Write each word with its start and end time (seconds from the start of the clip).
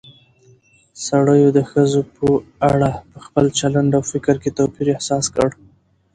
سړيو 1.05 1.49
د 1.57 1.59
ښځو 1.71 2.01
په 2.15 2.27
اړه 2.71 2.89
په 3.11 3.19
خپل 3.25 3.45
چلن 3.59 3.85
او 3.97 4.03
فکر 4.11 4.35
کې 4.43 4.55
توپير 4.57 4.87
احساس 4.93 5.25
کړى 5.35 5.53